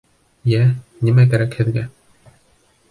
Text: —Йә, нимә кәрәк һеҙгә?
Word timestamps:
—Йә, 0.53 0.61
нимә 1.09 1.27
кәрәк 1.35 1.59
һеҙгә? 1.61 1.87